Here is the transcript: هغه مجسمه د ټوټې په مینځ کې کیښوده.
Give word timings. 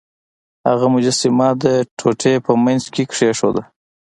هغه 0.67 0.85
مجسمه 0.95 1.47
د 1.63 1.65
ټوټې 1.97 2.33
په 2.45 2.51
مینځ 2.63 2.83
کې 2.93 3.03
کیښوده. 3.11 3.63